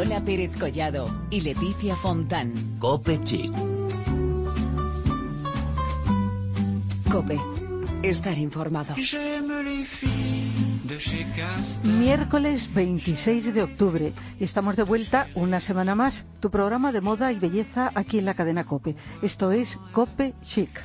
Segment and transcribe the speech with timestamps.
[0.00, 2.54] Lola Pérez Collado y Leticia Fontán.
[2.78, 3.52] Cope Chic.
[7.12, 7.38] Cope.
[8.02, 8.94] Estar informado.
[11.84, 16.24] Miércoles 26 de octubre y estamos de vuelta una semana más.
[16.40, 18.96] Tu programa de moda y belleza aquí en la cadena Cope.
[19.20, 20.80] Esto es Cope Chic.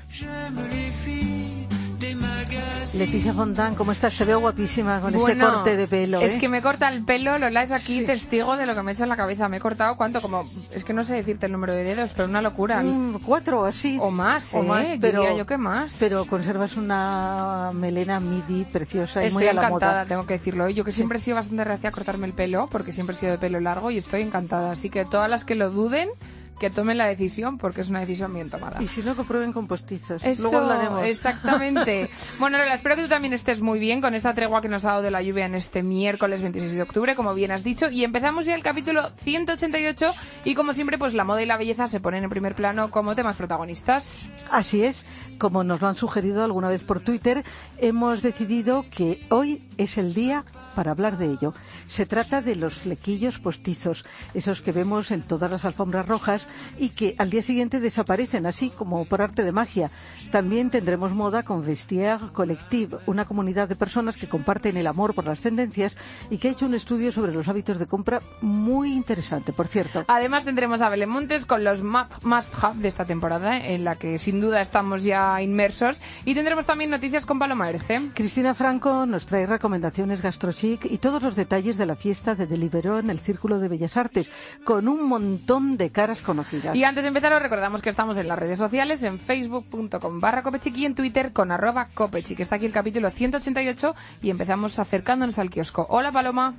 [2.93, 4.17] Leticia Fontán, ¿cómo estás?
[4.17, 6.21] Te veo guapísima con ese corte de pelo.
[6.21, 6.39] Es ¿eh?
[6.39, 8.05] que me corta el pelo, Lola es aquí Sí.
[8.05, 9.49] testigo de lo que me he hecho en la cabeza.
[9.49, 10.21] Me he cortado, ¿cuánto?
[10.21, 12.81] Como, es que no sé decirte el número de dedos, pero una locura.
[12.81, 13.97] Mm, cuatro o así.
[14.01, 14.67] O más, O ¿eh?
[14.67, 15.97] más, pero, Diría yo que más.
[15.99, 20.05] Pero conservas una melena midi preciosa y Estoy muy a la encantada, moda.
[20.05, 20.69] tengo que decirlo.
[20.69, 23.33] Yo que siempre he sido bastante reacia a cortarme el pelo, porque siempre he sido
[23.33, 24.71] de pelo largo y estoy encantada.
[24.71, 26.09] Así que todas las que lo duden,
[26.59, 28.81] que tomen la decisión, porque es una decisión bien tomada.
[28.81, 30.23] Y si no, que prueben con postizos.
[30.23, 31.03] Eso, Luego hablaremos.
[31.05, 32.09] exactamente.
[32.39, 34.91] bueno, Lola, espero que tú también estés muy bien con esta tregua que nos ha
[34.91, 37.89] dado de la lluvia en este miércoles 26 de octubre, como bien has dicho.
[37.89, 40.13] Y empezamos ya el capítulo 188
[40.45, 43.15] y como siempre, pues la moda y la belleza se ponen en primer plano como
[43.15, 44.27] temas protagonistas.
[44.49, 45.05] Así es,
[45.37, 47.43] como nos lo han sugerido alguna vez por Twitter,
[47.77, 51.53] hemos decidido que hoy es el día para hablar de ello.
[51.87, 56.89] Se trata de los flequillos postizos, esos que vemos en todas las alfombras rojas y
[56.89, 59.91] que al día siguiente desaparecen así como por arte de magia.
[60.31, 65.25] También tendremos moda con Vestiaire Collective, una comunidad de personas que comparten el amor por
[65.25, 65.95] las tendencias
[66.29, 70.03] y que ha hecho un estudio sobre los hábitos de compra muy interesante, por cierto.
[70.07, 73.95] Además tendremos a Belén Montes con los Map Must Have de esta temporada, en la
[73.95, 76.01] que sin duda estamos ya inmersos.
[76.25, 78.01] Y tendremos también noticias con Paloma Erce.
[78.13, 80.21] Cristina Franco nos trae recomendaciones
[80.65, 84.31] y todos los detalles de la fiesta de Deliveroo en el Círculo de Bellas Artes,
[84.63, 86.75] con un montón de caras conocidas.
[86.75, 90.41] Y antes de empezar os recordamos que estamos en las redes sociales, en facebook.com barra
[90.41, 92.39] copechic y en twitter con arroba copechic.
[92.39, 95.85] Está aquí el capítulo 188 y empezamos acercándonos al kiosco.
[95.89, 96.55] Hola Paloma.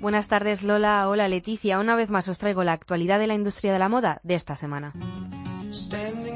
[0.00, 1.78] Buenas tardes Lola, hola Leticia.
[1.78, 4.56] Una vez más os traigo la actualidad de la industria de la moda de esta
[4.56, 4.92] semana.
[5.72, 6.34] Standing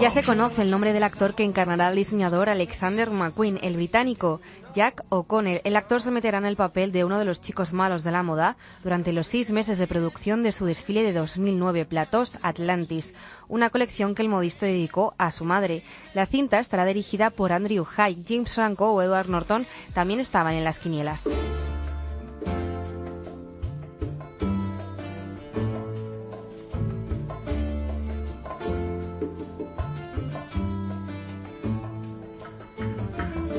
[0.00, 4.40] Ya se conoce el nombre del actor que encarnará al diseñador Alexander McQueen, el británico.
[4.72, 8.04] Jack O'Connell, el actor se meterá en el papel de uno de los chicos malos
[8.04, 12.38] de la moda durante los seis meses de producción de su desfile de 2009, Platos
[12.42, 13.12] Atlantis,
[13.48, 15.82] una colección que el modista dedicó a su madre.
[16.14, 20.62] La cinta estará dirigida por Andrew Hyde, James Franco o Edward Norton también estaban en
[20.62, 21.24] las quinielas.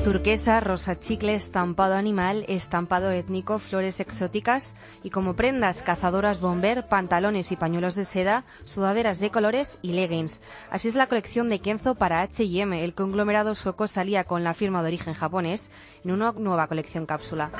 [0.04, 7.52] Turquesa, rosa chicle, estampado animal, estampado étnico, flores exóticas y como prendas cazadoras bomber, pantalones
[7.52, 10.40] y pañuelos de seda, sudaderas de colores y leggings.
[10.70, 12.82] Así es la colección de Kenzo para H&M.
[12.82, 15.70] El conglomerado sueco salía con la firma de origen japonés
[16.02, 17.50] en una nueva colección cápsula.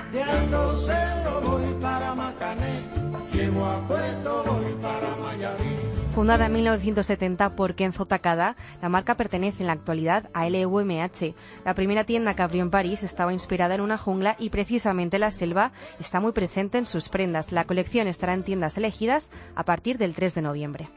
[6.14, 11.34] Fundada en 1970 por Kenzo Takada, la marca pertenece en la actualidad a LVMH.
[11.64, 15.30] La primera tienda que abrió en París estaba inspirada en una jungla y precisamente la
[15.30, 17.52] selva está muy presente en sus prendas.
[17.52, 20.88] La colección estará en tiendas elegidas a partir del 3 de noviembre.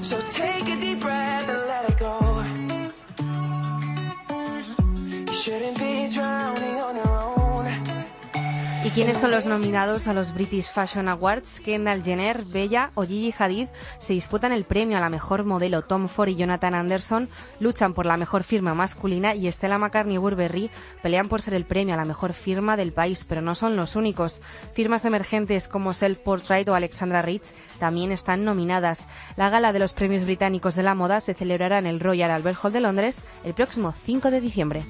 [0.00, 1.17] So take a deep breath
[8.88, 11.60] ¿Y quiénes son los nominados a los British Fashion Awards?
[11.60, 15.82] Kendall Jenner, Bella o Gigi Hadid se disputan el premio a la mejor modelo.
[15.82, 17.28] Tom Ford y Jonathan Anderson
[17.60, 20.70] luchan por la mejor firma masculina y Stella McCartney y Burberry
[21.02, 23.94] pelean por ser el premio a la mejor firma del país, pero no son los
[23.94, 24.40] únicos.
[24.72, 27.44] Firmas emergentes como Self Portrait o Alexandra Rich
[27.78, 29.06] también están nominadas.
[29.36, 32.58] La gala de los premios británicos de la moda se celebrará en el Royal Albert
[32.62, 34.82] Hall de Londres el próximo 5 de diciembre.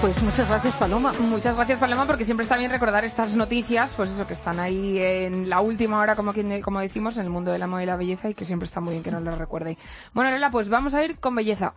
[0.00, 1.12] Pues muchas gracias Paloma.
[1.18, 4.98] Muchas gracias Paloma porque siempre está bien recordar estas noticias, pues eso que están ahí
[5.00, 7.86] en la última hora como quien, como decimos en el mundo de la moda y
[7.86, 9.76] la belleza y que siempre está muy bien que nos lo recuerde.
[10.14, 11.74] Bueno, Lola, pues vamos a ir con belleza.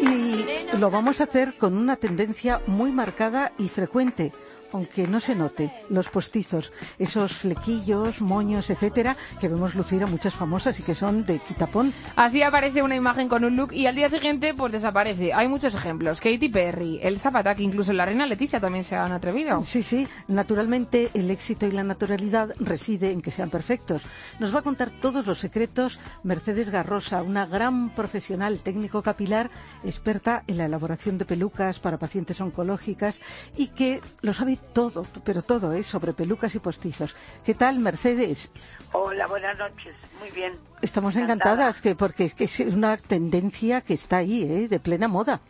[0.00, 4.32] Y lo vamos a hacer con una tendencia muy marcada y frecuente.
[4.72, 10.34] Aunque no se note, los postizos, esos flequillos, moños, etcétera, que vemos lucir a muchas
[10.34, 11.92] famosas y que son de quitapón.
[12.16, 15.32] Así aparece una imagen con un look y al día siguiente pues desaparece.
[15.32, 16.20] Hay muchos ejemplos.
[16.20, 19.62] Katy Perry, el Zapata, incluso la reina Leticia también se han atrevido.
[19.64, 20.06] Sí, sí.
[20.28, 24.02] Naturalmente, el éxito y la naturalidad reside en que sean perfectos.
[24.38, 29.50] Nos va a contar todos los secretos Mercedes Garrosa, una gran profesional técnico capilar,
[29.84, 33.20] experta en la elaboración de pelucas para pacientes oncológicas
[33.56, 35.82] y que lo sabe todo, pero todo, ¿eh?
[35.82, 37.16] sobre pelucas y postizos.
[37.44, 38.50] ¿Qué tal, Mercedes?
[38.92, 39.94] Hola, buenas noches.
[40.18, 40.58] Muy bien.
[40.82, 44.68] Estamos encantadas que porque es que es una tendencia que está ahí, ¿eh?
[44.68, 45.40] de plena moda.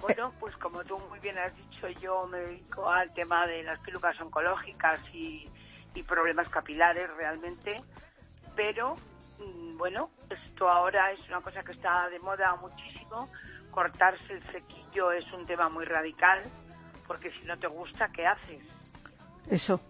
[0.00, 3.78] Bueno, pues como tú muy bien has dicho, yo me dedico al tema de las
[3.80, 5.48] pelucas oncológicas y,
[5.94, 7.80] y problemas capilares realmente,
[8.54, 8.96] pero
[9.38, 13.30] mm, bueno, esto ahora es una cosa que está de moda muchísimo.
[13.70, 16.42] Cortarse el sequillo es un tema muy radical,
[17.06, 18.62] porque si no te gusta, ¿qué haces?
[19.50, 19.80] Eso.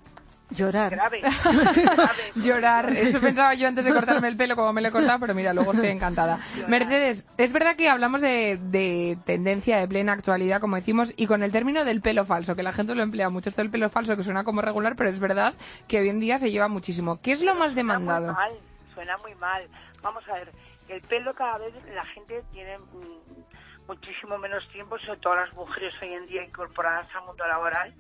[0.51, 0.91] Llorar.
[0.93, 1.21] Grave.
[1.85, 2.23] grave.
[2.37, 2.93] Llorar.
[2.93, 5.55] Eso pensaba yo antes de cortarme el pelo, como me lo he cortado, pero mira,
[5.55, 6.39] luego estoy encantada.
[6.55, 6.71] Llorar.
[6.71, 11.43] Mercedes, es verdad que hablamos de, de tendencia de plena actualidad, como decimos, y con
[11.43, 14.17] el término del pelo falso, que la gente lo emplea mucho, esto del pelo falso
[14.17, 15.55] que suena como regular, pero es verdad
[15.89, 17.21] que hoy en día se lleva muchísimo.
[17.23, 18.33] ¿Qué es lo más Suena muy demandado?
[18.35, 18.53] mal,
[18.93, 19.67] suena muy mal.
[20.03, 20.53] Vamos a ver,
[20.89, 23.43] el pelo cada vez la gente tiene mm,
[23.87, 27.95] muchísimo menos tiempo, sobre todo las mujeres hoy en día incorporadas al mundo laboral,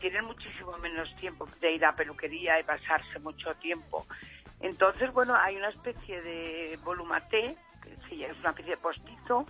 [0.00, 4.06] tienen muchísimo menos tiempo de ir a peluquería y pasarse mucho tiempo.
[4.60, 9.46] Entonces, bueno, hay una especie de volumaté, que es una especie de postizo,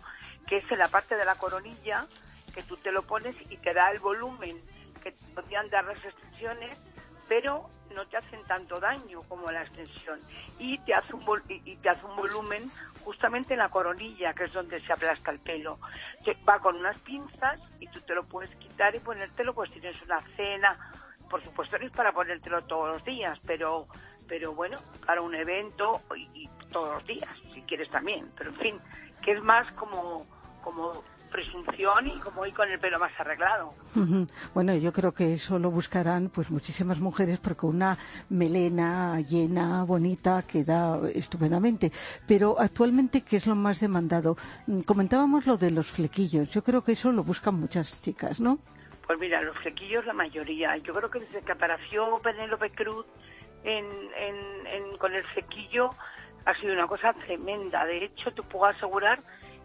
[0.47, 2.07] que es en la parte de la coronilla,
[2.55, 4.61] que tú te lo pones y te da el volumen
[5.03, 6.79] que podían dar las extensiones,
[7.31, 10.21] pero no te hacen tanto daño como la extensión.
[10.59, 12.73] Y te hace un, vol- y, te hace un volumen
[13.05, 15.79] justamente en la coronilla, que es donde se aplasta el pelo.
[16.49, 20.21] Va con unas pinzas y tú te lo puedes quitar y ponértelo, pues tienes una
[20.37, 20.77] cena.
[21.31, 23.87] Por supuesto, no es para ponértelo todos los días, pero
[24.27, 28.33] pero bueno, para un evento y, y todos los días, si quieres también.
[28.37, 28.81] Pero en fin,
[29.23, 30.27] que es más como,
[30.63, 33.73] como presunción y como ir con el pelo más arreglado.
[34.55, 37.97] Bueno, yo creo que eso lo buscarán pues muchísimas mujeres porque una
[38.29, 41.93] melena llena, bonita, queda estupendamente.
[42.27, 44.37] Pero actualmente, ¿qué es lo más demandado?
[44.67, 46.51] Mm, Comentábamos lo de los flequillos.
[46.51, 48.59] Yo creo que eso lo buscan muchas chicas, ¿no?
[49.07, 50.77] Pues mira, los flequillos la mayoría.
[50.79, 53.07] Yo creo que desde que apareció Penélope Cruz
[53.65, 53.85] en,
[54.17, 55.91] en- en- con el flequillo
[56.47, 57.85] ha sido una cosa tremenda.
[57.87, 59.19] De hecho, te puedo asegurar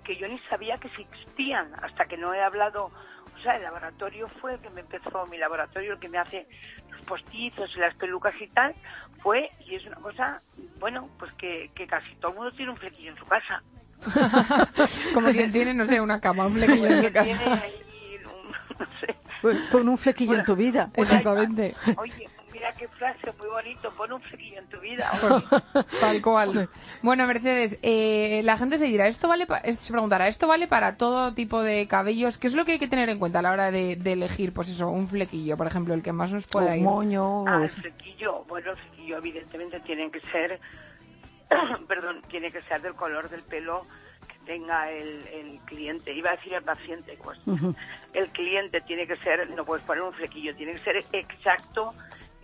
[0.06, 2.86] que yo ni sabía que existían hasta que no he hablado.
[3.36, 6.48] O sea, el laboratorio fue el que me empezó, mi laboratorio, el que me hace
[6.92, 8.74] los postizos y las pelucas y tal,
[9.22, 10.42] fue, y es una cosa,
[10.80, 13.62] bueno, pues que, que casi todo el mundo tiene un flequillo en su casa.
[15.14, 17.62] Como quien tiene, no sé, una cama, un flequillo en su Que tiene casa.
[17.64, 17.74] ahí
[18.26, 20.88] un, no sé, Pues Pon un flequillo en tu vida.
[20.94, 21.76] Exactamente.
[21.98, 25.12] Oye, mira qué frase muy bonito, pon un flequillo en tu vida.
[26.00, 26.70] Tal cual.
[27.02, 30.68] Bueno, Mercedes, eh, la gente se dirá, esto vale, pa- eh, se preguntará, ¿esto vale
[30.68, 32.38] para todo tipo de cabellos?
[32.38, 34.54] ¿Qué es lo que hay que tener en cuenta a la hora de, de elegir,
[34.54, 36.84] pues eso, un flequillo, por ejemplo, el que más nos pueda ir?
[36.84, 37.44] moño.
[37.44, 40.60] o- Ah, el flequillo, bueno, el flequillo evidentemente tiene que ser,
[41.88, 43.86] perdón, tiene que ser del color del pelo
[44.28, 46.14] que tenga el, el cliente.
[46.14, 47.38] Iba a decir el paciente, pues
[48.14, 51.94] el cliente tiene que ser, no puedes poner un flequillo, tiene que ser exacto,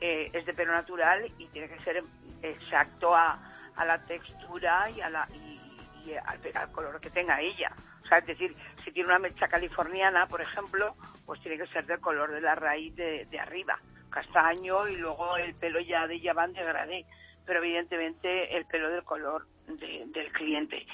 [0.01, 2.03] eh, es de pelo natural y tiene que ser
[2.41, 3.39] exacto a,
[3.75, 7.71] a la textura y, a la, y, al, al color que tenga ella.
[8.03, 11.85] O sea, es decir, si tiene una mecha californiana, por ejemplo, pues tiene que ser
[11.85, 16.15] del color de la raíz de, de arriba, castaño y luego el pelo ya de
[16.15, 17.05] ella va degradé,
[17.45, 20.85] pero evidentemente el pelo del color de- del cliente.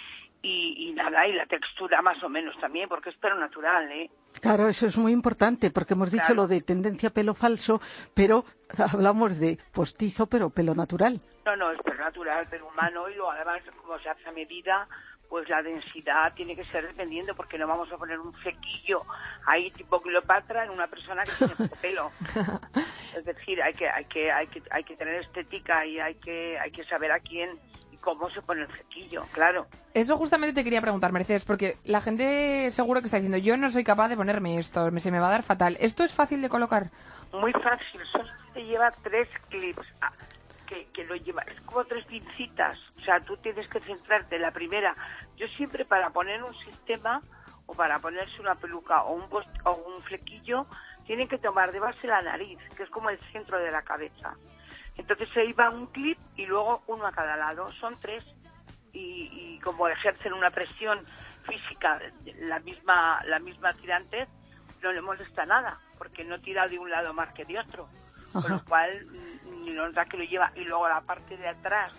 [0.42, 4.10] Y, y nada, y la textura más o menos también, porque es pelo natural, ¿eh?
[4.42, 6.44] Claro, eso es muy importante porque hemos dicho Claro.
[6.44, 7.82] lo de tendencia pelo falso,
[8.14, 8.46] pero
[8.94, 11.20] hablamos de postizo, pero pelo natural.
[11.46, 14.88] No, no, es pelo natural, pelo humano y luego además como se hace a medida,
[15.28, 19.02] pues la densidad tiene que ser dependiendo porque no vamos a poner un flequillo
[19.46, 22.12] ahí tipo Cleopatra en una persona que tiene poco pelo.
[23.18, 26.60] Es decir, hay que hay que hay que hay que tener estética y hay que
[26.60, 27.50] hay que saber a quién
[28.02, 29.68] cómo se pone el flequillo, claro.
[29.94, 33.70] Eso justamente te quería preguntar, Mercedes, porque la gente seguro que está diciendo, yo no
[33.70, 35.78] soy capaz de ponerme esto, se me va a dar fatal.
[35.80, 36.90] ¿Esto es fácil de colocar?
[37.34, 39.86] Muy fácil, solo te lleva tres clips.
[40.02, 40.12] ah,
[40.66, 42.78] que, que lo lleva, es como tres pincitas.
[42.98, 44.94] O sea, tú tienes que centrarte en la primera.
[45.38, 47.22] Yo siempre para poner un sistema
[47.68, 50.66] o para ponerse una peluca o un, post- o un flequillo,
[51.06, 54.36] tienen que tomar de base la nariz, que es como el centro de la cabeza.
[54.98, 57.72] Entonces se iba un clip y luego uno a cada lado.
[57.74, 58.24] Son tres
[58.94, 61.06] y, y como ejercen una presión
[61.44, 62.00] física,
[62.40, 64.28] la misma, la misma tirantez,
[64.82, 67.88] no le molesta nada, porque no tira de un lado más que de otro.
[68.34, 70.52] Con lo cual, mm, ni nota que lo lleva.
[70.56, 71.94] Y luego la parte de atrás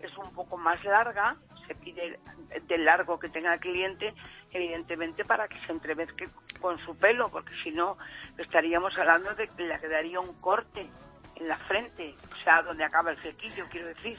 [0.00, 2.18] es un poco más larga, se pide
[2.66, 4.14] del largo que tenga el cliente,
[4.50, 6.28] evidentemente para que se entremezque
[6.60, 7.96] con su pelo, porque si no
[8.38, 10.88] estaríamos hablando de que le quedaría un corte
[11.36, 14.18] en la frente, o sea, donde acaba el flequillo, quiero decir.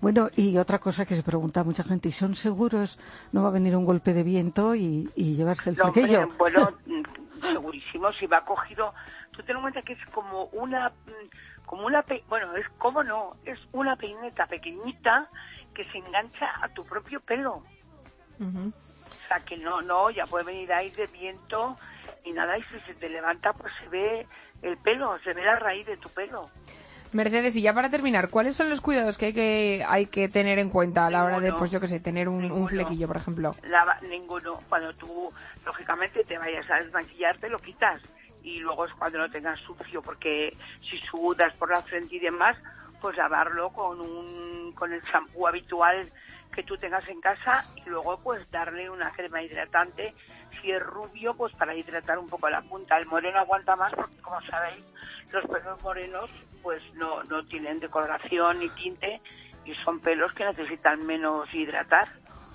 [0.00, 2.98] Bueno, y otra cosa que se pregunta mucha gente, ¿y son seguros?
[3.30, 6.28] ¿No va a venir un golpe de viento y, y llevarse el No, hombre, flequillo?
[6.36, 8.92] bueno, mm, segurísimo, si va cogido.
[9.30, 13.04] Tú ten en cuenta que es como una, mm, como una, pe- bueno, es como
[13.04, 15.28] no, es una peineta pequeñita
[15.72, 17.62] que se engancha a tu propio pelo.
[19.28, 21.76] Sea, que no, no, ya puede venir ahí de viento
[22.24, 24.26] y nada, y si se te levanta, pues se ve
[24.62, 26.50] el pelo, se ve la raíz de tu pelo.
[27.12, 30.58] Mercedes, y ya para terminar, ¿cuáles son los cuidados que hay que, hay que tener
[30.58, 33.52] en cuenta a la hora de, pues yo que sé, tener un, flequillo, por ejemplo?
[33.62, 34.60] Lava- ninguno.
[34.68, 35.32] Cuando tú,
[35.64, 38.02] lógicamente, te vayas a desmaquillar, te lo quitas.
[38.42, 42.56] Y luego es cuando lo tengas sucio, porque si sudas por la frente y demás,
[43.00, 46.08] pues lavarlo con un con el champú habitual
[46.54, 50.14] que tú tengas en casa y luego pues darle una crema hidratante.
[50.60, 52.98] Si es rubio pues para hidratar un poco la punta.
[52.98, 54.84] El moreno aguanta más porque como sabéis
[55.32, 56.30] los pelos morenos
[56.62, 59.20] pues no no tienen decoloración ni tinte
[59.64, 62.08] y son pelos que necesitan menos hidratar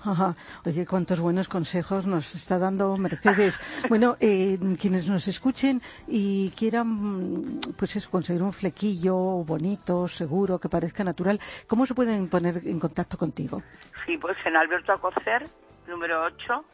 [0.04, 0.34] Ajá.
[0.66, 3.60] Oye, cuántos buenos consejos nos está dando Mercedes.
[3.88, 10.58] Bueno, eh, quienes nos escuchen y quieran, mm, pues eso, conseguir un flequillo bonito, seguro,
[10.58, 13.62] que parezca natural, ¿cómo se pueden poner en contacto contigo?
[14.06, 15.46] Sí, pues en Alberto Acocer,
[15.86, 16.64] número 8,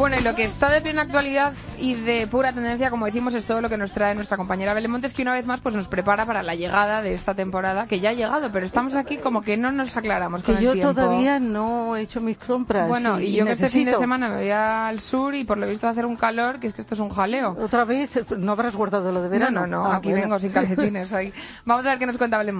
[0.00, 3.44] Bueno, y lo que está de plena actualidad y de pura tendencia, como decimos, es
[3.44, 5.88] todo lo que nos trae nuestra compañera Belén Montes, que una vez más pues nos
[5.88, 9.42] prepara para la llegada de esta temporada, que ya ha llegado, pero estamos aquí como
[9.42, 10.94] que no nos aclaramos con Que el yo tiempo.
[10.94, 12.88] todavía no he hecho mis compras.
[12.88, 15.66] Bueno, y yo que este fin de semana me voy al sur y por lo
[15.66, 17.54] visto va a hacer un calor, que es que esto es un jaleo.
[17.60, 19.66] Otra vez, ¿no habrás guardado lo de No, verano?
[19.66, 20.22] no, no, Ah, aquí bueno.
[20.22, 21.12] vengo sin calcetines.
[21.66, 22.56] Vamos a ver qué nos cuenta Belén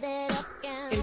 [0.00, 0.27] Montes.
[0.27, 0.27] El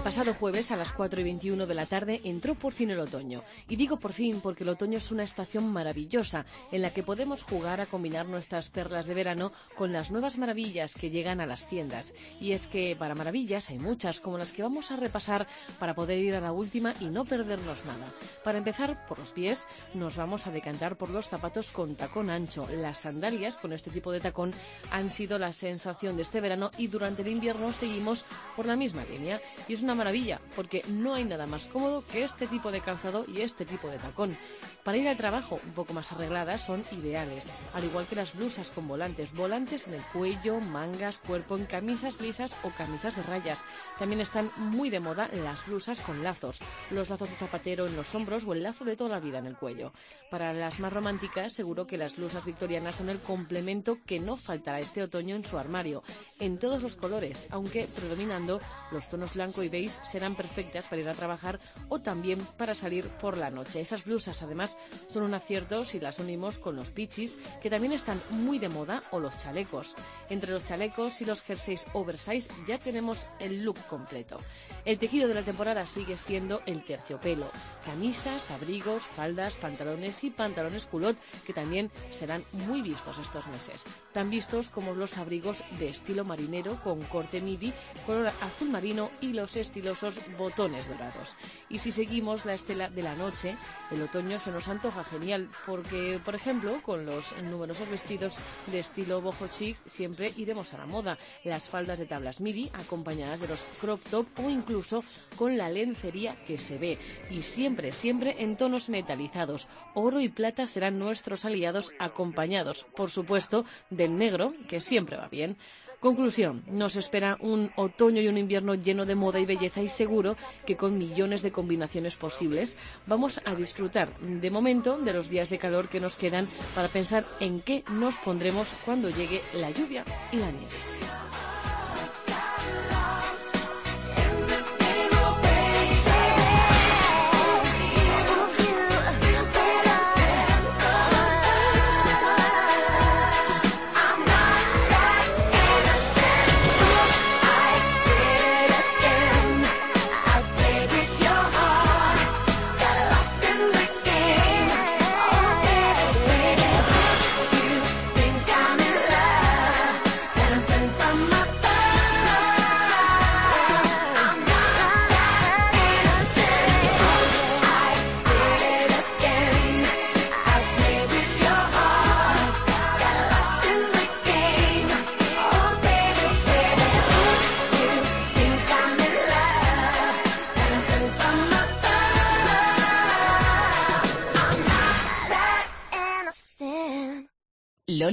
[0.06, 3.42] pasado jueves a las 4 y 21 de la tarde entró por fin el otoño.
[3.68, 7.42] Y digo por fin porque el otoño es una estación maravillosa en la que podemos
[7.42, 11.68] jugar a combinar nuestras perlas de verano con las nuevas maravillas que llegan a las
[11.68, 12.14] tiendas.
[12.40, 15.48] Y es que para maravillas hay muchas, como las que vamos a repasar
[15.80, 18.06] para poder ir a la última y no perdernos nada.
[18.44, 22.68] Para empezar, por los pies, nos vamos a decantar por los zapatos con tacón ancho.
[22.70, 24.54] Las sandalias con este tipo de tacón
[24.92, 29.04] han sido la sensación de este verano y durante el invierno seguimos por la misma
[29.04, 29.40] línea.
[29.66, 33.24] Y es una maravilla, porque no hay nada más cómodo que este tipo de calzado
[33.26, 34.36] y este tipo de tacón.
[34.84, 38.70] Para ir al trabajo un poco más arregladas son ideales, al igual que las blusas
[38.70, 43.64] con volantes, volantes en el cuello, mangas, cuerpo, en camisas lisas o camisas de rayas.
[43.98, 46.60] También están muy de moda las blusas con lazos,
[46.90, 49.46] los lazos de zapatero en los hombros o el lazo de toda la vida en
[49.46, 49.92] el cuello.
[50.30, 54.78] Para las más románticas, seguro que las blusas victorianas son el complemento que no faltará
[54.78, 56.04] este otoño en su armario,
[56.38, 58.60] en todos los colores, aunque predominando
[58.92, 63.08] los tonos blanco y beige serán perfectas para ir a trabajar o también para salir
[63.08, 63.80] por la noche.
[63.80, 64.76] Esas blusas, además,
[65.06, 69.02] son un acierto si las unimos con los pichis, que también están muy de moda,
[69.10, 69.94] o los chalecos.
[70.28, 74.38] Entre los chalecos y los jerseys oversize ya tenemos el look completo.
[74.84, 77.50] El tejido de la temporada sigue siendo el terciopelo.
[77.84, 83.84] Camisas, abrigos, faldas, pantalones y pantalones culot, que también serán muy vistos estos meses.
[84.12, 87.72] Tan vistos como los abrigos de estilo marinero con corte midi,
[88.04, 91.36] color azul marino y los estilosos botones dorados.
[91.68, 93.56] Y si seguimos la estela de la noche,
[93.90, 98.36] el otoño se nos antoja genial, porque, por ejemplo, con los numerosos vestidos
[98.68, 101.18] de estilo boho chic siempre iremos a la moda.
[101.44, 105.04] Las faldas de tablas midi acompañadas de los crop top o incluso
[105.36, 106.96] con la lencería que se ve.
[107.30, 109.68] Y siempre, siempre en tonos metalizados.
[109.94, 115.58] Oro y plata serán nuestros aliados acompañados, por supuesto, del negro, que siempre va bien.
[116.00, 120.36] Conclusión, nos espera un otoño y un invierno lleno de moda y belleza y seguro
[120.66, 122.76] que con millones de combinaciones posibles
[123.06, 127.24] vamos a disfrutar de momento de los días de calor que nos quedan para pensar
[127.40, 131.55] en qué nos pondremos cuando llegue la lluvia y la nieve.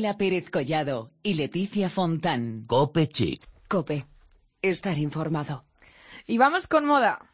[0.03, 2.65] Lola Pérez Collado y Leticia Fontán.
[2.67, 3.41] Cope Chic.
[3.69, 4.05] Cope.
[4.61, 5.63] Estar informado.
[6.27, 7.32] Y vamos con moda.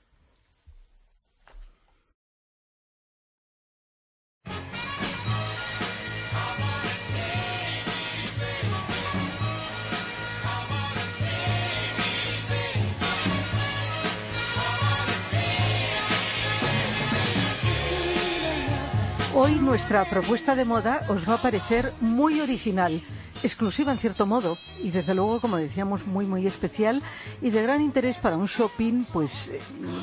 [19.42, 23.02] Hoy nuestra propuesta de moda os va a parecer muy original,
[23.42, 27.02] exclusiva en cierto modo y desde luego, como decíamos, muy muy especial
[27.42, 29.62] y de gran interés para un shopping pues eh,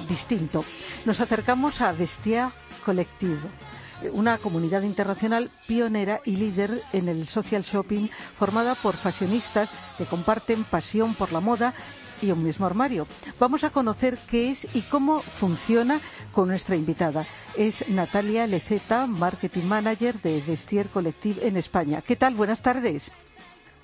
[0.08, 0.64] distinto.
[1.04, 2.50] Nos acercamos a Vestia
[2.82, 3.42] Collective
[4.14, 9.68] una comunidad internacional pionera y líder en el social shopping formada por fashionistas
[9.98, 11.74] que comparten pasión por la moda
[12.22, 13.06] y un mismo armario.
[13.38, 16.00] Vamos a conocer qué es y cómo funciona
[16.32, 17.26] con nuestra invitada.
[17.56, 22.02] Es Natalia Leceta, Marketing Manager de Vestier Collective en España.
[22.02, 22.34] ¿Qué tal?
[22.34, 23.12] Buenas tardes.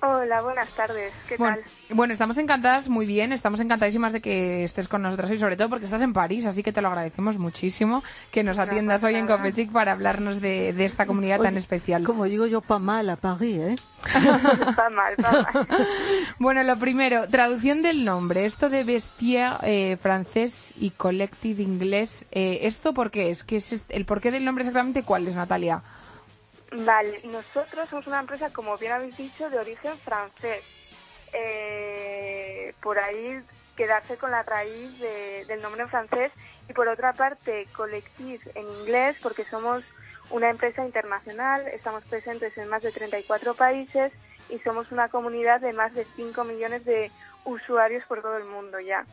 [0.05, 1.13] Hola, buenas tardes.
[1.29, 1.63] ¿Qué Bueno, tal?
[1.95, 5.69] bueno, estamos encantadas, muy bien, estamos encantadísimas de que estés con nosotras y sobre todo
[5.69, 9.27] porque estás en París, así que te lo agradecemos muchísimo que nos atiendas hoy en
[9.27, 9.37] nada.
[9.37, 12.03] Copechic para hablarnos de, de esta comunidad tan especial.
[12.03, 13.75] Como digo yo, pa mal a París, ¿eh?
[14.77, 15.67] Va mal, va mal.
[16.37, 18.45] Bueno, lo primero, traducción del nombre.
[18.45, 23.45] Esto de Vestiaire eh, francés y Collective inglés, eh, ¿esto por qué es?
[23.45, 25.81] ¿Qué es est- ¿El porqué del nombre exactamente cuál es, Natalia?
[26.75, 30.63] Vale, nosotros somos una empresa, como bien habéis dicho, de origen francés.
[31.33, 33.41] Eh, por ahí
[33.75, 36.31] quedarse con la raíz de- del nombre en francés
[36.69, 39.83] y por otra parte Collective en inglés porque somos
[40.29, 44.11] una empresa internacional, estamos presentes en más de 34 países
[44.49, 47.11] y somos una comunidad de más de 5 millones de
[47.45, 49.05] usuarios por todo el mundo ya.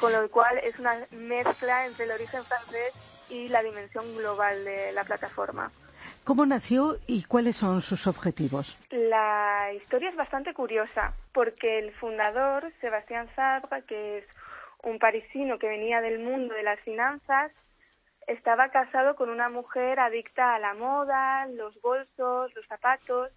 [0.00, 2.92] Con lo cual es una mezcla entre el origen francés
[3.28, 5.70] y la dimensión global de la plataforma.
[6.24, 8.78] ¿Cómo nació y cuáles son sus objetivos?
[8.90, 14.24] La historia es bastante curiosa porque el fundador, Sebastián Sabre, que es
[14.82, 17.52] un parisino que venía del mundo de las finanzas,
[18.26, 23.30] estaba casado con una mujer adicta a la moda, los bolsos, los zapatos,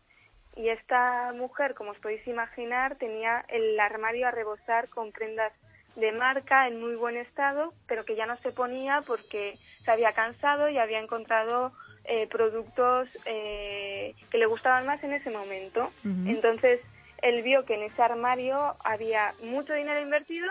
[0.56, 5.54] y esta mujer, como os podéis imaginar, tenía el armario a rebosar con prendas
[5.96, 10.14] de marca en muy buen estado, pero que ya no se ponía porque se había
[10.14, 11.72] cansado y había encontrado
[12.06, 15.92] eh, productos eh, que le gustaban más en ese momento.
[16.04, 16.80] Entonces,
[17.22, 20.50] él vio que en ese armario había mucho dinero invertido,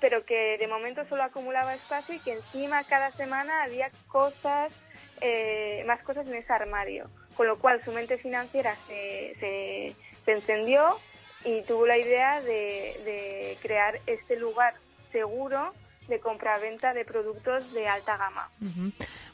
[0.00, 4.72] pero que de momento solo acumulaba espacio y que encima cada semana había cosas,
[5.20, 7.08] eh, más cosas en ese armario.
[7.36, 10.98] Con lo cual su mente financiera se, se, se encendió
[11.44, 14.74] y tuvo la idea de, de crear este lugar
[15.10, 15.72] seguro
[16.08, 18.50] de compraventa de productos de alta gama.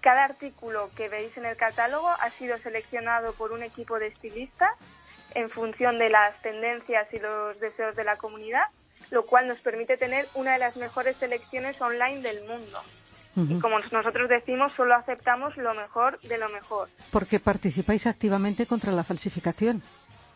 [0.00, 4.70] Cada artículo que veis en el catálogo ha sido seleccionado por un equipo de estilistas
[5.34, 8.64] en función de las tendencias y los deseos de la comunidad,
[9.10, 12.80] lo cual nos permite tener una de las mejores selecciones online del mundo.
[13.36, 16.88] Y como nosotros decimos, solo aceptamos lo mejor de lo mejor.
[17.10, 19.82] Porque participáis activamente contra la falsificación.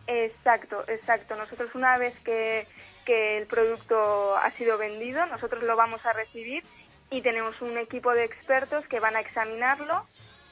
[0.06, 1.34] Exacto, exacto.
[1.36, 2.66] Nosotros una vez que,
[3.06, 6.62] que el producto ha sido vendido, nosotros lo vamos a recibir
[7.10, 10.06] y tenemos un equipo de expertos que van a examinarlo.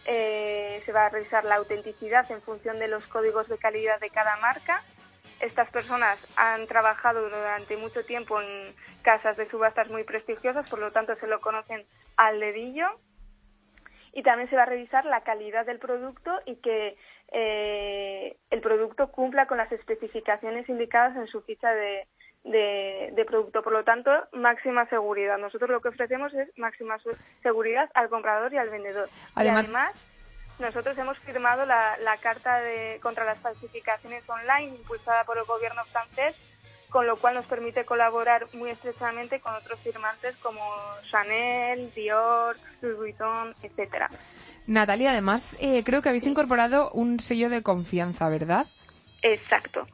[0.05, 4.11] eh, se va a revisar la autenticidad en función de los códigos de calidad de
[4.11, 4.83] cada marca.
[5.41, 10.91] Estas personas han trabajado durante mucho tiempo en casas de subastas muy prestigiosas, por lo
[10.93, 11.85] tanto se lo conocen
[12.17, 12.89] al dedillo
[14.13, 16.97] y también se va a revisar la calidad del producto y que
[17.33, 22.07] eh, el producto cumpla con las especificaciones indicadas en su ficha de,
[22.45, 23.63] de- de producto.
[23.63, 25.39] Por lo tanto, máxima seguridad.
[25.39, 26.99] Nosotros lo que ofrecemos es máxima
[27.43, 29.09] seguridad al comprador y al vendedor.
[29.35, 29.95] Además- y además,
[30.59, 35.83] nosotros hemos firmado la, la Carta de, contra las falsificaciones online impulsada por el gobierno
[35.87, 36.37] francés,
[36.93, 40.61] con lo cual nos permite colaborar muy estrechamente con otros firmantes como
[41.11, 44.11] Chanel, Dior, Louis Vuitton, etcétera.
[44.67, 48.67] Natalia, además, eh, creo que habéis incorporado un sello de confianza, ¿verdad?
[49.23, 49.89] Exacto.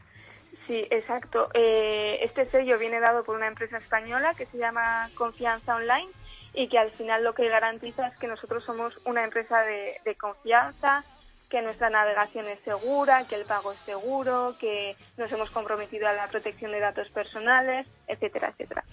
[0.66, 1.48] Sí, exacto.
[1.54, 6.10] Eh, este sello viene dado por una empresa española que se llama Confianza Online
[6.52, 10.14] y que al final lo que garantiza es que nosotros somos una empresa de, de
[10.16, 11.04] confianza,
[11.48, 16.12] que nuestra navegación es segura, que el pago es seguro, que nos hemos comprometido a
[16.12, 18.84] la protección de datos personales, etcétera, etcétera.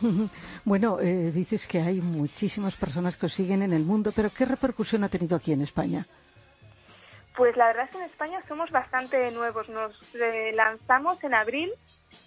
[0.64, 4.44] Bueno, eh, dices que hay muchísimas personas que os siguen en el mundo, pero ¿qué
[4.44, 6.06] repercusión ha tenido aquí en España?
[7.36, 9.68] Pues la verdad es que en España somos bastante nuevos.
[9.68, 11.70] Nos eh, lanzamos en abril,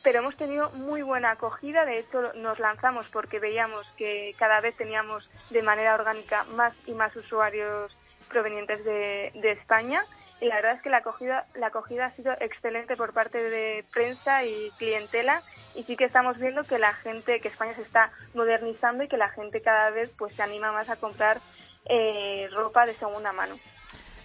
[0.03, 1.85] pero hemos tenido muy buena acogida.
[1.85, 6.93] De hecho, nos lanzamos porque veíamos que cada vez teníamos de manera orgánica más y
[6.93, 7.91] más usuarios
[8.31, 10.03] provenientes de, de España.
[10.39, 13.85] Y la verdad es que la acogida, la acogida ha sido excelente por parte de
[13.93, 15.43] prensa y clientela.
[15.75, 19.17] Y sí que estamos viendo que la gente, que España se está modernizando y que
[19.17, 21.39] la gente cada vez pues se anima más a comprar
[21.85, 23.55] eh, ropa de segunda mano.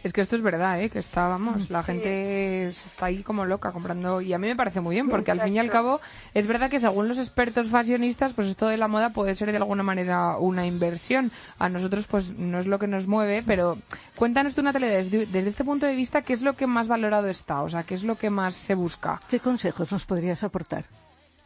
[0.06, 0.88] Es que esto es verdad, ¿eh?
[0.88, 4.80] Que está, vamos, la gente está ahí como loca comprando y a mí me parece
[4.80, 6.00] muy bien porque al fin y al cabo
[6.32, 9.56] es verdad que según los expertos fashionistas pues esto de la moda puede ser de
[9.56, 11.32] alguna manera una inversión.
[11.58, 13.78] A nosotros pues no es lo que nos mueve, pero
[14.16, 17.26] cuéntanos tú Natalia desde, desde este punto de vista qué es lo que más valorado
[17.26, 19.18] está, o sea, qué es lo que más se busca.
[19.28, 20.84] ¿Qué consejos nos podrías aportar?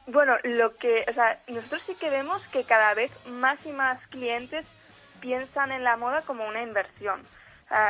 [0.07, 4.07] Bueno, lo que, o sea, nosotros sí que vemos que cada vez más y más
[4.09, 4.67] clientes
[5.23, 7.23] piensan en la moda como una inversión.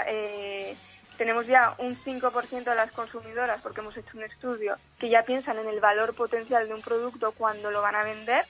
[0.07, 0.77] Eh,
[1.17, 5.59] tenemos ya un 5% de las consumidoras, porque hemos hecho un estudio, que ya piensan
[5.59, 8.45] en el valor potencial de un producto cuando lo van a vender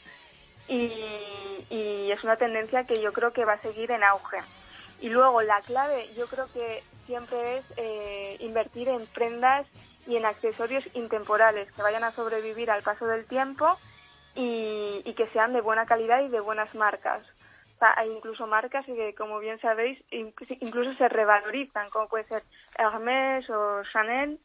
[0.68, 4.38] y, es una tendencia que yo creo que va a seguir en auge.
[5.00, 9.66] Y luego la clave yo creo que siempre es eh, invertir en prendas
[10.06, 13.78] y en accesorios intemporales que vayan a sobrevivir al paso del tiempo
[14.34, 17.22] y que sean de buena calidad y de buenas marcas.
[17.96, 22.42] Hay incluso marcas que, como bien sabéis, in- incluso se revalorizan, como puede ser
[22.76, 24.38] Hermès o Chanel,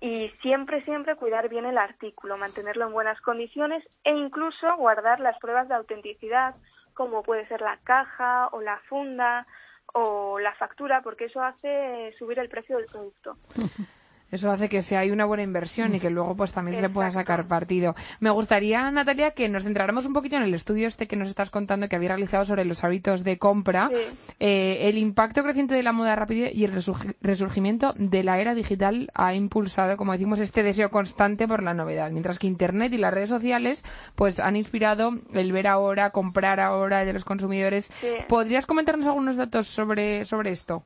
[0.00, 5.38] y siempre, siempre cuidar bien el artículo, mantenerlo en buenas condiciones e incluso guardar las
[5.38, 6.56] pruebas de autenticidad,
[6.94, 9.46] como puede ser la caja o la funda
[9.94, 13.36] o la factura, porque eso hace subir el precio del producto.
[14.32, 17.10] Eso hace que sea una buena inversión y que luego pues también se le pueda
[17.10, 17.94] sacar partido.
[18.18, 21.50] Me gustaría, Natalia, que nos centráramos un poquito en el estudio este que nos estás
[21.50, 23.96] contando que había realizado sobre los hábitos de compra, Sí.
[24.40, 28.54] Eh, el impacto creciente de la moda rápida y el resurgi- resurgimiento de la era
[28.54, 32.98] digital ha impulsado, como decimos, este deseo constante por la novedad, mientras que Internet y
[32.98, 37.90] las redes sociales pues han inspirado el ver ahora, comprar ahora de los consumidores.
[38.00, 38.08] Sí.
[38.28, 40.84] ¿Podrías comentarnos algunos datos sobre, sobre esto?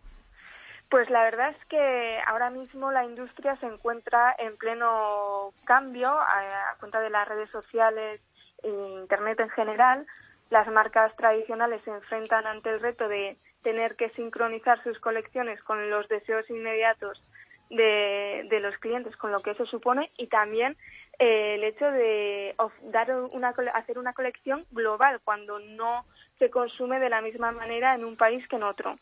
[0.88, 6.77] Pues la verdad es que ahora mismo la industria se encuentra en pleno cambio a,
[6.79, 8.20] cuenta de las redes sociales
[8.62, 10.07] e Internet en general.
[10.51, 15.90] Las marcas tradicionales se enfrentan ante el reto de tener que sincronizar sus colecciones con
[15.90, 17.20] los deseos inmediatos
[17.68, 20.77] de, de los clientes, con lo que eso supone, y también
[21.18, 26.05] eh, el hecho de dar una, hacer una colección global cuando no
[26.38, 28.99] se consume de la misma manera en un país que en otro.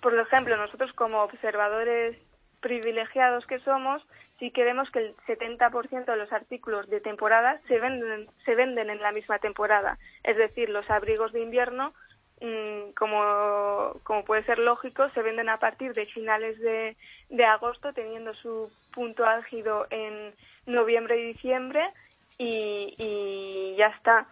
[0.00, 2.16] Por ejemplo, nosotros como observadores
[2.60, 4.02] privilegiados que somos,
[4.38, 8.90] sí que vemos que el 70% de los artículos de temporada se venden, se venden
[8.90, 9.98] en la misma temporada.
[10.22, 11.92] Es decir, los abrigos de invierno,
[12.40, 16.96] mm, como, como puede ser lógico, se venden a partir de finales de,
[17.28, 20.34] de agosto, teniendo su punto álgido en
[20.66, 21.90] noviembre y diciembre,
[22.38, 24.26] y ya está.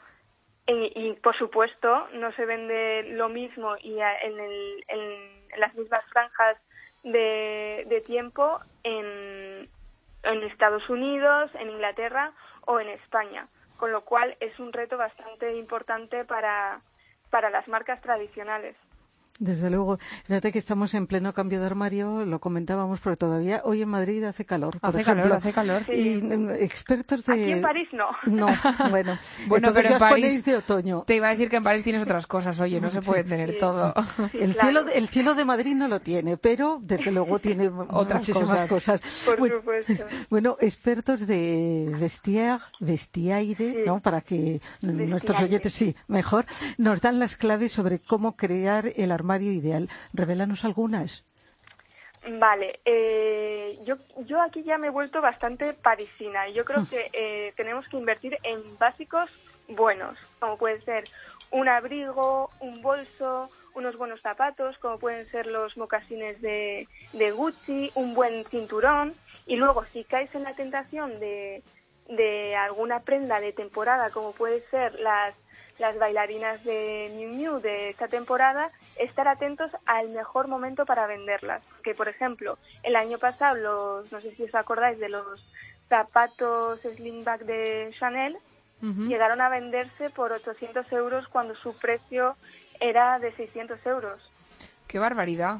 [0.70, 6.04] Y, y, por supuesto no se vende lo mismo y en, el- en las mismas
[6.12, 6.58] franjas
[7.02, 9.66] de, de tiempo en,
[10.24, 12.32] en Estados Unidos, en Inglaterra
[12.66, 16.82] o en España, con lo cual es un reto bastante importante para,
[17.30, 18.76] para las marcas tradicionales.
[19.38, 19.98] Desde luego.
[20.24, 24.24] Fíjate que estamos en pleno cambio de armario, lo comentábamos, porque todavía hoy en Madrid
[24.24, 24.78] hace calor.
[24.80, 25.22] Por Hace ejemplo.
[25.24, 25.82] calor, hace calor.
[25.94, 27.32] Y mm, expertos de.
[27.34, 28.06] Aquí en París no.
[28.26, 28.46] No,
[28.90, 29.16] bueno.
[29.46, 31.04] Bueno, pero en os París ponéis de otoño.
[31.06, 33.50] Te iba a decir que en París tienes otras cosas, oye, no se puede tener
[33.52, 33.58] Sí.
[33.58, 33.94] todo.
[34.32, 34.68] Sí, El, claro.
[34.84, 39.00] cielo, el cielo de Madrid no lo tiene, pero desde luego tiene Otras muchísimas cosas.
[39.00, 39.22] cosas.
[39.24, 40.04] Por bueno, supuesto.
[40.30, 43.76] bueno, expertos de vestiaire, vestiaire, Sí.
[43.86, 44.00] ¿no?
[44.00, 46.44] Para que nuestros oyentes, sí, mejor,
[46.76, 49.88] nos dan las claves sobre cómo crear el armario ideal.
[50.12, 51.24] Revélanos algunas.
[52.26, 57.10] Vale, eh, yo, yo aquí ya me he vuelto bastante parisina y yo creo que
[57.12, 59.30] eh, tenemos que invertir en básicos
[59.68, 61.04] buenos, como pueden ser
[61.50, 67.92] un abrigo, un bolso, unos buenos zapatos, como pueden ser los mocasines de, de Gucci,
[67.94, 69.14] un buen cinturón
[69.46, 71.62] y luego si caes en la tentación de,
[72.08, 75.34] de alguna prenda de temporada, como puede ser las
[75.78, 81.62] las bailarinas de Miu Miu de esta temporada, estar atentos al mejor momento para venderlas.
[81.82, 85.52] Que, por ejemplo, el año pasado, los, no sé si os acordáis de los
[85.88, 88.36] zapatos slingback de Chanel,
[88.80, 92.34] llegaron a venderse por 800 euros cuando su precio
[92.78, 94.30] era de 600 euros.
[94.86, 95.58] Qué barbaridad.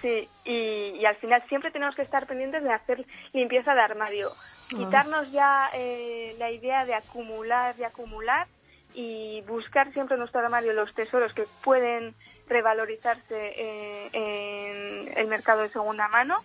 [0.00, 4.32] Sí, y, y al final siempre tenemos que estar pendientes de hacer limpieza de armario.
[4.68, 8.46] Quitarnos ya eh, la idea de acumular, de acumular
[8.94, 12.14] y buscar siempre en nuestro armario los tesoros que pueden
[12.48, 16.38] revalorizarse eh, en el mercado de segunda mano.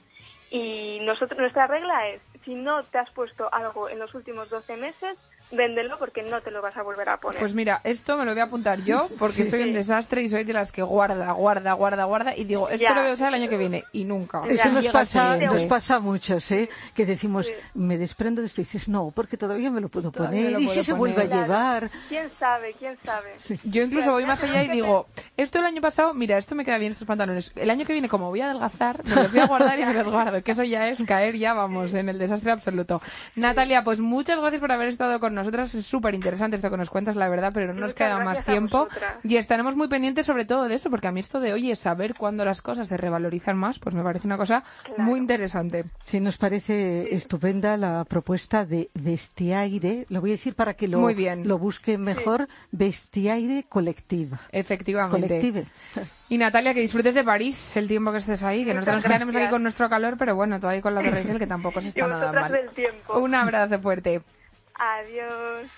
[0.50, 4.78] Y nosotros, nuestra regla es, si no te has puesto algo en los últimos 12
[4.78, 5.18] meses,
[5.52, 7.40] véndelo porque no te lo vas a volver a poner.
[7.40, 10.44] Pues mira, esto me lo voy a apuntar yo porque soy un desastre y soy
[10.44, 12.94] de las que guarda, guarda, guarda, guarda y digo, esto Ya.
[12.94, 14.42] lo voy a usar el año que viene y nunca.
[14.48, 16.70] Ya, Eso nos Llega pasa, nos pasa a muchos, ¿eh?
[16.94, 17.54] Que decimos, Sí.
[17.74, 20.54] me desprendo de esto y dices, no, porque todavía me lo puedo Todavía poner.
[20.54, 21.90] lo ¿Y si se vuelve a llevar?
[22.10, 22.74] ¿Quién sabe?
[22.78, 23.30] ¿Quién sabe?
[23.64, 25.08] Yo incluso voy más allá y digo,
[25.38, 27.52] esto el año pasado, mira, esto me queda bien estos pantalones.
[27.56, 29.94] El año que viene, como voy a adelgazar, me los voy a guardar y me
[29.94, 33.02] los guardo, que eso ya es caer ya, vamos, en el desastre absoluto.
[33.36, 35.74] Natalia, pues muchas gracias por haber estado con nosotras.
[35.76, 38.88] Es súper interesante esto que nos cuentas, la verdad, pero no nos queda más tiempo.
[39.24, 42.16] Y estaremos muy pendientes sobre todo de eso, porque a mí esto de, oye, saber
[42.16, 45.04] cuándo las cosas se revalorizan más, pues me parece una cosa Claro.
[45.04, 45.86] muy interesante.
[46.04, 50.06] Sí, nos parece estupenda la propuesta de vestiaire.
[50.10, 51.48] Lo voy a decir para que lo, Muy bien.
[51.48, 52.48] lo busquen mejor.
[52.72, 54.40] Vestiaire colectiva.
[54.52, 55.28] Efectivamente.
[55.28, 55.66] Colective.
[56.30, 59.36] Y Natalia, que disfrutes de París el tiempo que estés ahí, que nosotros nos quedaremos
[59.36, 62.08] aquí con nuestro calor, pero bueno, todavía con la Torre que tampoco se Y está
[62.08, 62.52] nada mal.
[62.52, 63.20] del tiempo.
[63.20, 64.22] Un abrazo fuerte.
[64.80, 65.70] Adiós.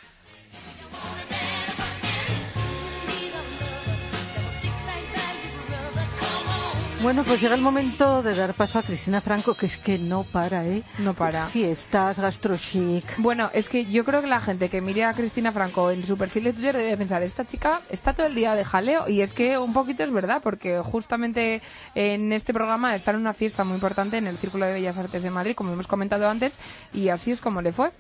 [7.02, 10.24] Bueno, pues llega el momento de dar paso a Cristina Franco, que es que no
[10.24, 10.84] para, ¿eh?
[11.00, 11.48] No para.
[11.48, 13.18] Fiestas, gastrochic.
[13.18, 16.16] Bueno, es que yo creo que la gente que mire a Cristina Franco en su
[16.16, 19.34] perfil de Twitter debe pensar, esta chica está todo el día de jaleo y es
[19.34, 21.64] que un poquito es verdad porque justamente
[21.96, 25.24] en este programa está en una fiesta muy importante en el Círculo de Bellas Artes
[25.24, 26.60] de Madrid, como hemos comentado antes,
[26.94, 27.92] y así es como le fue.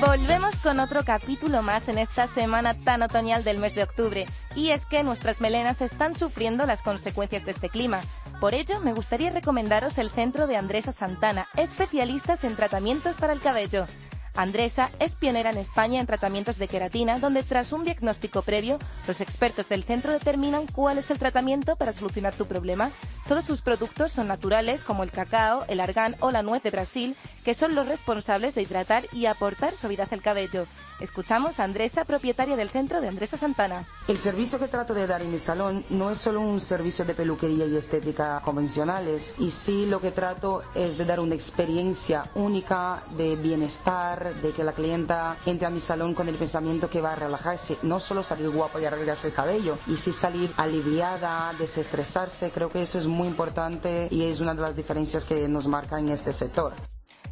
[0.00, 4.24] Volvemos con otro capítulo más en esta semana tan otoñal del mes de octubre.
[4.56, 8.00] Y es que nuestras melenas están sufriendo las consecuencias de este clima.
[8.40, 13.40] Por ello, me gustaría recomendaros el centro de Andresa Santana, especialistas en tratamientos para el
[13.40, 13.86] cabello.
[14.34, 19.20] Andresa es pionera en España en tratamientos de queratina, donde tras un diagnóstico previo, los
[19.20, 22.90] expertos del centro determinan cuál es el tratamiento para solucionar tu problema.
[23.28, 27.16] Todos sus productos son naturales, como el cacao, el argán o la nuez de Brasil,
[27.44, 30.66] que son los responsables de hidratar y aportar suavidad al cabello.
[31.00, 33.86] Escuchamos a Andresa, propietaria del centro de Andresa Santana.
[34.06, 37.14] El servicio que trato de dar en mi salón no es solo un servicio de
[37.14, 43.02] peluquería y estética convencionales, y sí lo que trato es de dar una experiencia única
[43.16, 47.12] de bienestar, de que la clienta entre a mi salón con el pensamiento que va
[47.12, 52.50] a relajarse, no solo salir guapo y arreglarse el cabello, y sí salir aliviada, desestresarse.
[52.50, 55.98] Creo que eso es muy importante y es una de las diferencias que nos marca
[55.98, 56.74] en este sector.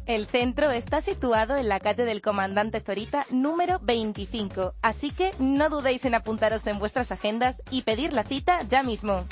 [0.09, 5.69] El centro está situado en la calle del Comandante Zorita número 25, así que no
[5.69, 9.27] dudéis en apuntaros en vuestras agendas y pedir la cita ya mismo.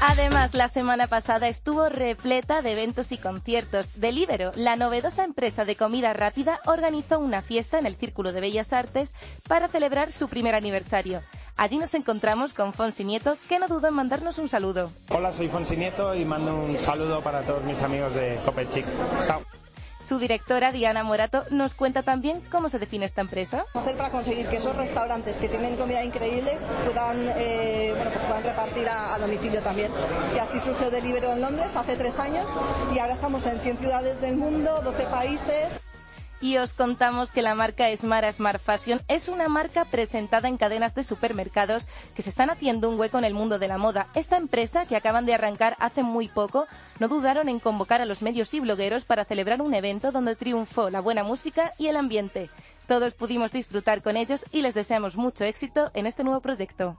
[0.00, 3.86] Además, la semana pasada estuvo repleta de eventos y conciertos.
[3.96, 8.72] Delibero, la novedosa empresa de comida rápida, organizó una fiesta en el Círculo de Bellas
[8.72, 9.12] Artes
[9.48, 11.22] para celebrar su primer aniversario.
[11.56, 14.92] Allí nos encontramos con Fonsi Nieto, que no dudó en mandarnos un saludo.
[15.08, 18.86] Hola, soy Fonsi Nieto y mando un saludo para todos mis amigos de Copechic.
[19.24, 19.42] Chao.
[20.08, 23.66] Su directora, Diana Morato, nos cuenta también cómo se define esta empresa.
[23.74, 28.42] Hacer para conseguir que esos restaurantes que tienen comida increíble puedan, eh, bueno, pues puedan
[28.42, 29.92] repartir a, a, domicilio también.
[30.34, 32.46] Y así surgió Deliveroo en Londres hace tres años
[32.94, 35.68] y ahora estamos en 100 ciudades del mundo, 12 países
[36.40, 40.94] y os contamos que la marca Smart Smart Fashion es una marca presentada en cadenas
[40.94, 44.08] de supermercados que se están haciendo un hueco en el mundo de la moda.
[44.14, 46.66] Esta empresa, que acaban de arrancar hace muy poco,
[46.98, 50.90] no dudaron en convocar a los medios y blogueros para celebrar un evento donde triunfó
[50.90, 52.50] la buena música y el ambiente.
[52.86, 56.96] Todos pudimos disfrutar con ellos y les deseamos mucho éxito en este nuevo proyecto.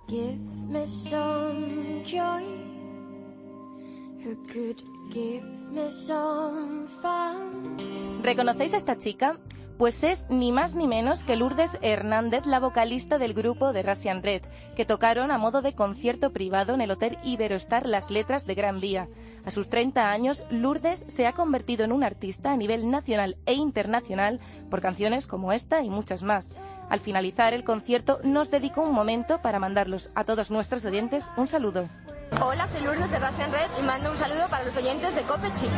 [8.21, 9.39] ¿Reconocéis a esta chica?
[9.77, 14.21] Pues es ni más ni menos que Lourdes Hernández, la vocalista del grupo de Russian
[14.21, 14.41] Red,
[14.75, 18.81] que tocaron a modo de concierto privado en el Hotel Iberostar Las Letras de Gran
[18.81, 19.07] Vía.
[19.45, 23.53] A sus 30 años, Lourdes se ha convertido en un artista a nivel nacional e
[23.53, 26.57] internacional por canciones como esta y muchas más.
[26.89, 31.47] Al finalizar el concierto, nos dedicó un momento para mandarlos a todos nuestros oyentes un
[31.47, 31.87] saludo.
[32.31, 35.69] Hola, soy Lourdes de Russian Red y mando un saludo para los oyentes de Copechic.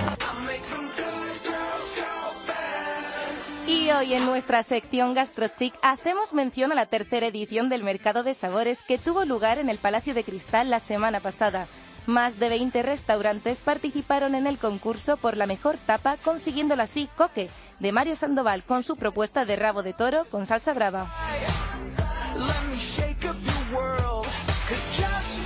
[3.68, 8.34] Y hoy en nuestra sección GastroChic hacemos mención a la tercera edición del Mercado de
[8.34, 11.68] Sabores que tuvo lugar en el Palacio de Cristal la semana pasada.
[12.06, 17.50] Más de 20 restaurantes participaron en el concurso por la mejor tapa, consiguiéndola así Coque,
[17.80, 21.14] de Mario Sandoval, con su propuesta de rabo de toro con salsa brava.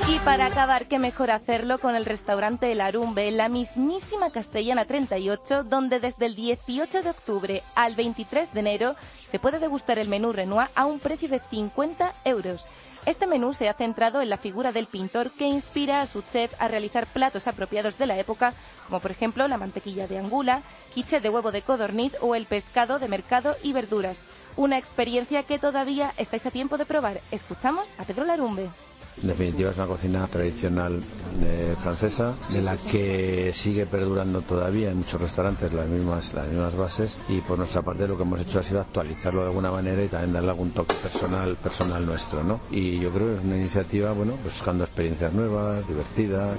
[0.08, 4.86] Y para acabar, qué mejor hacerlo con el restaurante El Arumbe, en la mismísima Castellana
[4.86, 10.08] 38, donde desde el 18 de octubre al 23 de enero se puede degustar el
[10.08, 12.68] menú Renoir a un precio de 50 euros.
[13.08, 16.54] Este menú se ha centrado en la figura del pintor que inspira a su chef
[16.60, 18.54] a realizar platos apropiados de la época,
[18.88, 20.62] como por ejemplo la mantequilla de angula,
[20.94, 24.22] quiche de huevo de codorniz o el pescado de mercado y verduras.
[24.56, 27.22] Una experiencia que todavía estáis a tiempo de probar.
[27.32, 28.70] Escuchamos a Pedro Larumbe.
[29.21, 31.01] En definitiva es una cocina tradicional
[31.41, 36.75] eh, francesa de la que sigue perdurando todavía en muchos restaurantes las mismas, las mismas
[36.75, 40.04] bases y por nuestra parte lo que hemos hecho ha sido actualizarlo de alguna manera
[40.04, 42.60] y también darle algún toque personal, personal nuestro, ¿no?
[42.71, 46.58] Y yo creo que es una iniciativa, bueno, pues buscando experiencias nuevas, divertidas.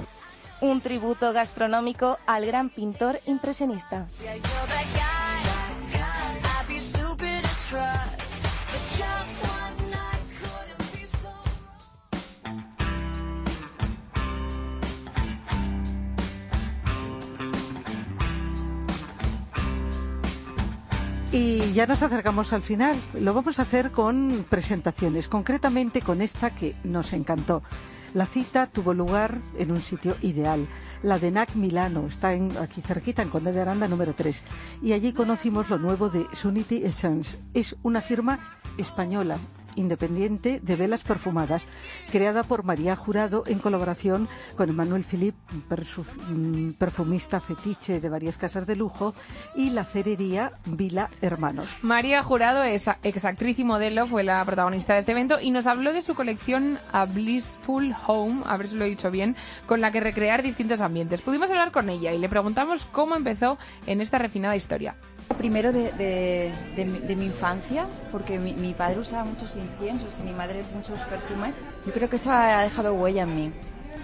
[0.59, 4.07] Un tributo gastronómico al gran pintor impresionista.
[21.39, 22.99] Y ya nos acercamos al final.
[23.13, 27.61] Lo vamos a hacer con presentaciones, concretamente con esta que nos encantó.
[28.15, 30.67] La cita tuvo lugar en un sitio ideal,
[31.03, 34.43] la de NAC Milano, está en, aquí cerquita, en Conde de Aranda número 3.
[34.81, 37.37] Y allí conocimos lo nuevo de Sunity Essence.
[37.53, 38.39] Es una firma
[38.79, 39.37] española,
[39.77, 41.65] independiente de velas perfumadas,
[42.11, 45.35] creada por María Jurado en colaboración con Emmanuel Philip,
[46.77, 49.13] perfumista fetiche de varias casas de lujo,
[49.55, 51.69] y la cerería Vila Hermanos.
[51.81, 55.93] María Jurado es exactriz y modelo, fue la protagonista de este evento y nos habló
[55.93, 59.35] de su colección A Blissful Home, a ver si lo he dicho bien,
[59.65, 61.21] con la que recrear distintos ambientes.
[61.21, 64.95] Pudimos hablar con ella y le preguntamos cómo empezó en esta refinada historia.
[65.37, 65.91] Primero de,
[66.75, 71.55] de, mi, infancia, porque mi, padre usaba muchos inciensos y mi madre muchos perfumes.
[71.85, 73.51] Yo creo que eso ha dejado huella en mí.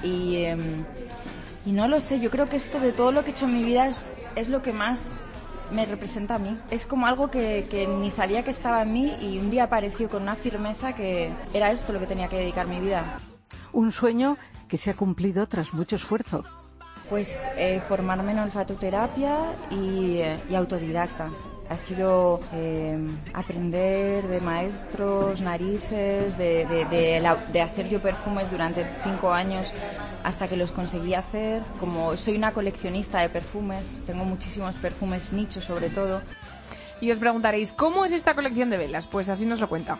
[0.03, 0.57] Y, eh,
[1.65, 3.53] y no lo sé, yo creo que esto de todo lo que he hecho en
[3.53, 5.21] mi vida es, es lo que más
[5.71, 6.57] me representa a mí.
[6.69, 10.09] Es como algo que, que, ni sabía que estaba en mí y un día apareció
[10.09, 13.19] con una firmeza que era esto lo que tenía que dedicar mi vida.
[13.71, 16.43] Un sueño que se ha cumplido tras mucho esfuerzo.
[17.13, 19.37] Pues eh, formarme en olfatoterapia
[19.69, 21.29] y, eh, y autodidacta.
[21.69, 22.97] Ha sido eh,
[23.35, 29.71] aprender de maestros, narices, de, de- de la- de hacer yo perfumes durante cinco años
[30.23, 31.61] hasta que los conseguí hacer.
[31.79, 36.23] Como soy una coleccionista de perfumes, tengo muchísimos perfumes nichos sobre todo.
[36.99, 39.05] Y os preguntaréis, ¿cómo es esta colección de velas?
[39.05, 39.99] Pues así nos lo cuenta.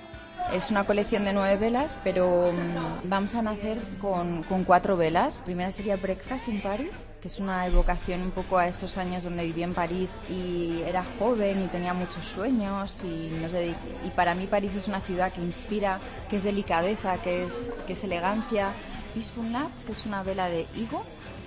[0.51, 5.37] Es una colección de nueve velas, pero mm, vamos a nacer con, con cuatro velas.
[5.39, 6.89] La primera sería Breakfast in Paris,
[7.23, 11.05] que es una evocación un poco a esos años donde viví en París y era
[11.17, 13.01] joven y tenía muchos sueños.
[13.01, 13.73] Y, no sé,
[14.05, 17.93] y para mí París es una ciudad que inspira, que es delicadeza, que es, que
[17.93, 18.73] es elegancia.
[19.13, 21.01] Peaceful Lab, que es una vela de higo,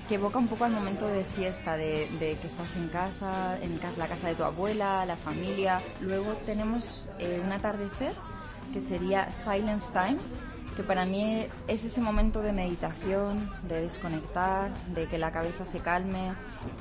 [0.09, 3.79] que evoca un poco al momento de siesta, de, de que estás en casa, en
[3.99, 5.83] la casa de tu abuela, la familia.
[6.01, 8.14] Luego tenemos eh, un atardecer,
[8.72, 10.16] que sería Silence Time,
[10.77, 15.81] que para mí es ese momento de meditación, de desconectar, de que la cabeza se
[15.81, 16.33] calme.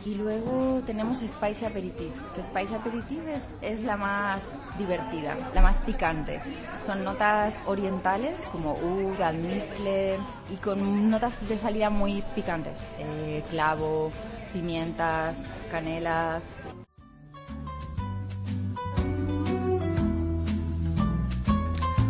[0.05, 5.79] Y luego tenemos Spicy Aperitif, que Spicy Aperitif es, es la más divertida, la más
[5.79, 6.41] picante.
[6.85, 10.17] Son notas orientales como oud, almizcle
[10.51, 14.11] y con notas de salida muy picantes, eh, clavo,
[14.53, 16.43] pimientas, canelas,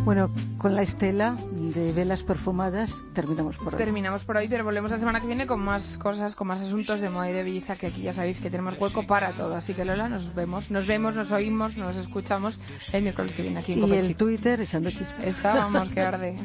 [0.06, 0.30] Bueno,
[0.60, 3.78] con la estela de velas perfumadas terminamos por hoy.
[3.80, 7.02] Terminamos por hoy, pero volvemos la semana que viene con más cosas, con más asuntos
[7.02, 9.56] de moda y de belleza, que aquí ya sabéis que tenemos hueco para todo.
[9.56, 12.60] Así que Lola, nos vemos, nos vemos, nos oímos, nos escuchamos
[12.94, 14.16] el miércoles que viene aquí en Y el.
[14.16, 15.24] Twitter echando chispas.
[15.24, 16.36] Está, vamos, que arde.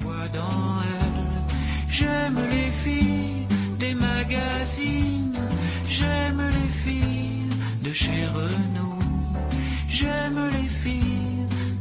[0.00, 1.90] voit dans elle.
[1.90, 3.46] J'aime les filles
[3.80, 5.34] des magazines,
[5.88, 7.50] j'aime les filles
[7.82, 8.98] de chez Renault,
[9.88, 11.27] j'aime les filles